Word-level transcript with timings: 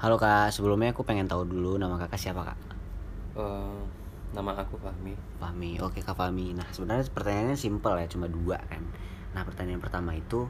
Halo 0.00 0.16
kak, 0.16 0.48
sebelumnya 0.48 0.96
aku 0.96 1.04
pengen 1.04 1.28
tahu 1.28 1.44
dulu 1.44 1.76
nama 1.76 2.00
kakak 2.00 2.16
siapa 2.16 2.40
kak? 2.40 2.56
Eh, 3.36 3.80
nama 4.32 4.56
aku 4.56 4.80
Fahmi. 4.80 5.12
Fahmi, 5.36 5.76
oke 5.76 6.00
kak 6.00 6.16
Fahmi. 6.16 6.56
Nah 6.56 6.64
sebenarnya 6.72 7.04
pertanyaannya 7.12 7.60
simpel 7.60 8.00
ya, 8.00 8.08
cuma 8.08 8.24
dua 8.24 8.56
kan. 8.64 8.80
Nah 9.36 9.44
pertanyaan 9.44 9.76
pertama 9.76 10.16
itu, 10.16 10.48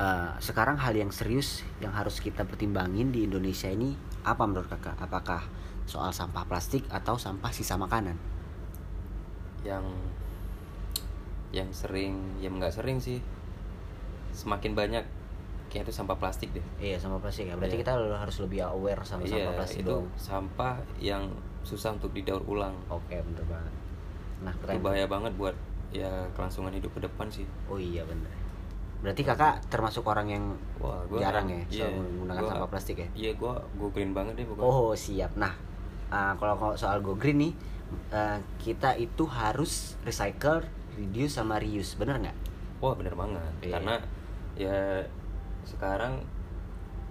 eh, 0.00 0.32
sekarang 0.40 0.80
hal 0.80 0.96
yang 0.96 1.12
serius 1.12 1.60
yang 1.84 1.92
harus 1.92 2.24
kita 2.24 2.48
pertimbangin 2.48 3.12
di 3.12 3.28
Indonesia 3.28 3.68
ini 3.68 3.92
apa 4.24 4.48
menurut 4.48 4.72
kakak? 4.72 4.96
Apakah 4.96 5.44
soal 5.84 6.16
sampah 6.16 6.48
plastik 6.48 6.88
atau 6.88 7.20
sampah 7.20 7.52
sisa 7.52 7.76
makanan? 7.76 8.16
Yang 9.60 9.92
yang 11.52 11.68
sering, 11.68 12.16
ya 12.40 12.48
nggak 12.48 12.72
sering 12.72 12.96
sih. 12.96 13.20
Semakin 14.32 14.72
banyak 14.72 15.04
kayak 15.66 15.84
itu 15.84 15.92
sampah 15.92 16.14
plastik 16.14 16.50
deh. 16.50 16.64
Iya 16.78 16.96
sampah 16.96 17.18
plastik 17.18 17.46
ya. 17.46 17.54
Berarti 17.54 17.76
Iya. 17.76 17.82
kita 17.82 17.92
harus 17.96 18.36
lebih 18.38 18.60
aware 18.62 19.00
sama 19.02 19.22
Iya, 19.22 19.44
sampah 19.44 19.54
plastik 19.56 19.80
itu 19.82 19.90
dong. 19.92 20.06
sampah 20.14 20.74
yang 20.96 21.22
susah 21.62 21.90
untuk 21.92 22.10
didaur 22.10 22.42
ulang. 22.46 22.74
Oke 22.86 23.16
bener 23.16 23.44
banget. 23.44 23.72
Nah 24.40 24.52
Itu 24.52 24.60
pertanyaan 24.60 24.84
bahaya 24.84 25.06
banget 25.06 25.32
buat 25.34 25.56
ya 25.90 26.10
kelangsungan 26.32 26.70
hidup 26.70 26.92
ke 26.92 27.00
depan 27.00 27.26
sih. 27.26 27.46
Oh 27.66 27.76
iya 27.76 28.02
bener. 28.02 28.28
Berarti 28.96 29.22
kakak 29.22 29.60
termasuk 29.66 30.02
orang 30.02 30.26
yang 30.26 30.44
Wah, 30.76 31.04
gua 31.06 31.20
jarang 31.20 31.46
ya 31.46 31.60
iya, 31.68 31.84
soal 31.84 32.00
menggunakan 32.00 32.40
gua- 32.40 32.50
sampah 32.50 32.70
plastik 32.70 32.96
ya? 32.96 33.08
Iya, 33.12 33.30
gua 33.34 33.54
go 33.76 33.90
green 33.90 34.10
banget 34.10 34.34
deh 34.34 34.44
pokoknya. 34.44 34.64
Oh 34.64 34.92
siap. 34.92 35.32
Nah 35.34 35.52
uh, 36.08 36.32
kalau 36.34 36.54
kalau 36.54 36.74
soal 36.74 36.98
go 37.00 37.12
green 37.14 37.38
nih 37.40 37.52
uh, 38.10 38.38
kita 38.56 38.94
itu 38.94 39.26
harus 39.26 39.94
recycle, 40.02 40.64
reduce 40.94 41.34
sama 41.34 41.58
reuse, 41.58 41.94
bener 41.94 42.18
nggak? 42.18 42.36
Wah, 42.78 42.94
bener 42.94 43.14
banget. 43.14 43.40
Iya. 43.60 43.72
Karena 43.74 43.94
ya 44.54 44.78
sekarang 45.66 46.22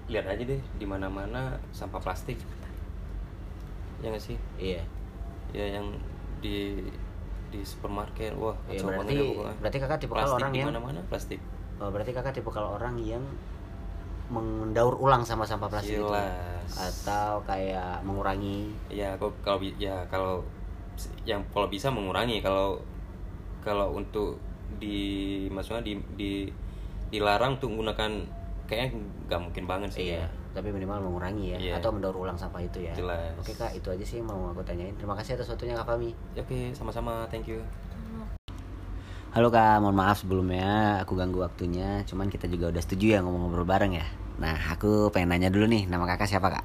lihat 0.06 0.26
aja 0.26 0.42
deh 0.42 0.62
di 0.74 0.86
mana-mana 0.86 1.60
sampah 1.70 2.00
plastik. 2.00 2.40
Ya 3.98 4.08
nggak 4.08 4.24
sih? 4.24 4.38
Iya. 4.58 4.82
ya 5.52 5.66
yang 5.72 5.88
di 6.38 6.84
di 7.48 7.62
supermarket 7.62 8.36
wah 8.36 8.52
Iya, 8.66 8.76
kacau 8.78 8.88
berarti- 8.90 9.16
pokoknya. 9.30 9.56
berarti 9.58 9.78
kakak 9.80 10.00
tipe 10.00 10.14
kalau 10.14 10.36
orang 10.36 10.52
di 10.52 10.58
yang- 10.58 10.68
mana-mana 10.68 11.00
plastik 11.06 11.40
Oh, 11.76 11.90
berarti 11.90 12.12
kakak 12.12 12.34
tipe 12.34 12.50
kalau 12.50 12.76
orang 12.76 12.96
yang 12.98 13.24
mendaur 14.28 14.98
ulang 14.98 15.22
sama 15.22 15.46
sampah 15.46 15.70
plastik 15.70 15.96
itu 15.96 16.04
ya? 16.04 16.28
Atau 16.68 17.40
kayak 17.46 18.02
mengurangi 18.02 18.74
ya 18.90 19.14
kok 19.16 19.32
kalau 19.40 19.60
ya 19.78 20.02
kalau 20.10 20.42
yang 21.24 21.40
kalau 21.50 21.70
bisa 21.70 21.88
mengurangi 21.88 22.42
kalau 22.42 22.82
kalau 23.62 23.94
untuk 23.94 24.42
di 24.76 24.98
maksudnya 25.48 25.86
di 25.86 25.94
di 26.16 26.32
dilarang 27.08 27.56
untuk 27.56 27.70
menggunakan 27.70 28.12
kayaknya 28.66 29.02
nggak 29.30 29.42
mungkin 29.42 29.64
banget 29.70 29.90
sih. 29.94 30.06
Iya 30.18 30.26
tapi 30.56 30.72
minimal 30.72 31.04
mengurangi 31.04 31.52
ya 31.52 31.58
Iya. 31.60 31.74
atau 31.84 31.92
mendaur 31.92 32.16
ulang 32.16 32.40
sampah 32.40 32.64
itu 32.64 32.88
ya. 32.88 32.96
Jelas. 32.96 33.36
oke 33.36 33.52
kak 33.60 33.76
itu 33.76 33.92
aja 33.92 34.06
sih 34.08 34.24
yang 34.24 34.32
mau 34.32 34.56
aku 34.56 34.64
tanyain. 34.64 34.96
Terima 34.96 35.12
kasih 35.20 35.36
atas 35.36 35.52
waktunya 35.52 35.76
kak 35.76 35.84
Fami 35.84 36.16
Ya, 36.32 36.48
oke 36.48 36.72
sama-sama. 36.72 37.28
Thank 37.28 37.52
you. 37.52 37.60
Halo 39.36 39.52
kak, 39.52 39.84
mohon 39.84 40.00
maaf 40.00 40.24
sebelumnya 40.24 41.04
aku 41.04 41.20
ganggu 41.20 41.44
waktunya. 41.44 42.08
Cuman 42.08 42.32
kita 42.32 42.48
juga 42.48 42.72
udah 42.72 42.80
setuju 42.80 43.06
ya 43.10 43.20
ngomong-ngobrol 43.20 43.68
bareng 43.68 44.00
ya. 44.00 44.08
Nah 44.40 44.56
aku 44.72 45.12
pengen 45.12 45.36
nanya 45.36 45.52
dulu 45.52 45.68
nih, 45.68 45.92
nama 45.92 46.08
kakak 46.08 46.32
siapa 46.32 46.48
kak? 46.48 46.64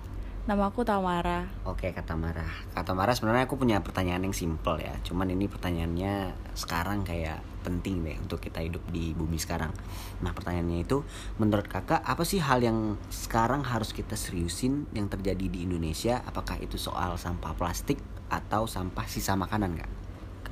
Nama 0.49 0.73
aku 0.73 0.81
Tamara. 0.89 1.45
Oke 1.69 1.93
kak 1.93 2.09
Tamara 2.09 2.49
Kak 2.73 2.89
Tamara 2.89 3.13
sebenarnya 3.13 3.45
aku 3.45 3.61
punya 3.61 3.85
pertanyaan 3.85 4.25
yang 4.25 4.33
simple 4.33 4.81
ya 4.81 4.97
Cuman 5.05 5.29
ini 5.29 5.45
pertanyaannya 5.47 6.33
sekarang 6.57 7.05
kayak 7.05 7.45
penting 7.61 8.01
deh 8.01 8.17
untuk 8.17 8.41
kita 8.41 8.65
hidup 8.65 8.81
di 8.89 9.13
bumi 9.13 9.37
sekarang 9.37 9.69
Nah 10.25 10.33
pertanyaannya 10.33 10.81
itu 10.81 11.05
Menurut 11.37 11.69
kakak 11.69 12.01
apa 12.01 12.25
sih 12.25 12.41
hal 12.41 12.65
yang 12.65 12.97
sekarang 13.13 13.69
harus 13.69 13.93
kita 13.93 14.17
seriusin 14.17 14.89
yang 14.97 15.13
terjadi 15.13 15.45
di 15.45 15.69
Indonesia 15.69 16.25
Apakah 16.25 16.57
itu 16.57 16.81
soal 16.81 17.21
sampah 17.21 17.53
plastik 17.53 18.01
atau 18.31 18.65
sampah 18.65 19.05
sisa 19.11 19.35
makanan 19.35 19.77
kak? 19.77 19.91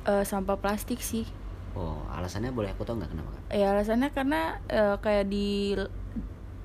Eh, 0.05 0.23
sampah 0.27 0.59
plastik 0.59 0.99
sih. 0.99 1.25
Oh 1.73 2.03
alasannya 2.11 2.51
boleh 2.51 2.75
aku 2.75 2.83
tahu 2.83 2.99
nggak 2.99 3.11
kenapa 3.15 3.29
kak? 3.31 3.43
Ya 3.55 3.71
alasannya 3.71 4.09
karena 4.11 4.41
eh, 4.67 4.95
kayak 4.99 5.25
di 5.31 5.73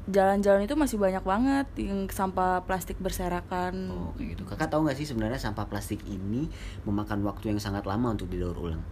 jalan-jalan 0.04 0.68
itu 0.68 0.76
masih 0.76 1.00
banyak 1.00 1.24
banget 1.24 1.66
yang 1.80 2.04
sampah 2.12 2.60
plastik 2.68 3.00
berserakan. 3.00 3.88
Oh 3.88 4.12
kayak 4.14 4.36
gitu. 4.36 4.42
Kakak 4.44 4.68
tahu 4.68 4.84
nggak 4.84 4.98
sih 5.00 5.06
sebenarnya 5.08 5.40
sampah 5.40 5.64
plastik 5.64 6.04
ini 6.04 6.48
memakan 6.84 7.24
waktu 7.24 7.56
yang 7.56 7.60
sangat 7.60 7.88
lama 7.88 8.12
untuk 8.12 8.28
didaur 8.28 8.56
ulang? 8.56 8.84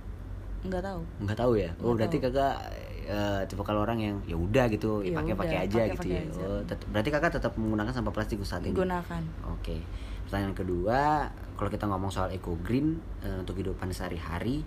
Nggak 0.65 0.83
tahu. 0.83 1.01
Nggak 1.21 1.39
tahu 1.39 1.53
ya. 1.61 1.71
Oh 1.85 1.93
berarti 1.93 2.17
tahu. 2.17 2.33
kakak 2.33 2.55
eh, 3.03 3.41
tipe 3.45 3.61
kalau 3.61 3.85
orang 3.85 3.99
yang 4.01 4.17
ya 4.25 4.39
udah 4.39 4.65
gitu, 4.73 5.03
ya 5.05 5.13
Ya 5.13 5.17
pakai 5.21 5.35
pakai 5.37 5.57
udah, 5.59 5.67
aja 5.69 5.81
gitu 5.85 6.01
pakai-pakai 6.01 6.17
ya. 6.17 6.23
aja. 6.25 6.43
Oh, 6.49 6.61
tet- 6.65 6.87
berarti 6.89 7.11
kakak 7.11 7.33
tetap 7.37 7.53
menggunakan 7.61 7.93
sampah 7.93 8.13
plastik 8.15 8.39
saat 8.43 8.65
ini. 8.65 8.73
Gunakan. 8.73 9.23
Oke. 9.53 9.77
Pertanyaan 10.25 10.57
kedua, 10.57 11.29
kalau 11.59 11.69
kita 11.69 11.85
ngomong 11.85 12.09
soal 12.09 12.33
eco 12.33 12.57
green 12.57 13.03
eh, 13.21 13.37
untuk 13.37 13.59
kehidupan 13.59 13.93
sehari-hari, 13.93 14.65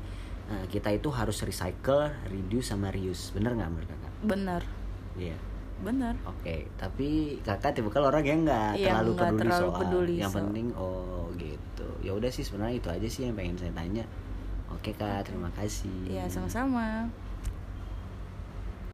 eh, 0.51 0.66
kita 0.69 0.94
itu 0.94 1.09
harus 1.09 1.41
recycle, 1.41 2.12
reduce 2.29 2.69
sama 2.69 2.94
reuse. 2.94 3.33
Bener 3.33 3.57
nggak 3.57 3.69
menurut 3.72 3.89
kakak? 3.89 4.12
Bener. 4.22 4.62
Iya. 5.17 5.38
Bener. 5.84 6.16
Oke, 6.24 6.72
tapi 6.80 7.36
kakak 7.44 7.75
tipe 7.75 7.91
kalau 7.91 8.08
orang 8.08 8.24
yang 8.24 8.40
nggak 8.47 8.80
Yang 8.80 8.88
terlalu 8.88 9.12
nggak 9.12 9.25
peduli 9.28 9.41
terlalu 9.44 9.68
soal. 9.68 9.80
peduli 9.84 10.13
yang 10.16 10.31
soal. 10.31 10.40
penting 10.47 10.68
oh 10.78 11.25
gitu. 11.36 11.88
Ya 12.00 12.12
udah 12.16 12.31
sih 12.31 12.44
sebenarnya 12.47 12.75
itu 12.80 12.90
aja 12.90 13.08
sih 13.12 13.22
yang 13.28 13.36
pengen 13.36 13.58
saya 13.59 13.74
tanya. 13.75 14.03
Oke 14.72 14.91
kak, 14.94 15.28
terima 15.28 15.52
kasih. 15.53 15.91
Ya 16.08 16.25
sama-sama. 16.31 17.12